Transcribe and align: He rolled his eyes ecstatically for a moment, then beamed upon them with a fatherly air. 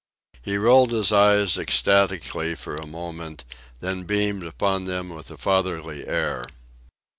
He 0.41 0.57
rolled 0.57 0.91
his 0.93 1.13
eyes 1.13 1.59
ecstatically 1.59 2.55
for 2.55 2.75
a 2.75 2.87
moment, 2.87 3.45
then 3.81 4.05
beamed 4.05 4.43
upon 4.45 4.85
them 4.85 5.09
with 5.09 5.29
a 5.29 5.37
fatherly 5.37 6.07
air. 6.07 6.47